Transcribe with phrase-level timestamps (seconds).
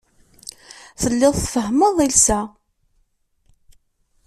[1.01, 2.39] Telliḍ tfehhmeḍ iles-a.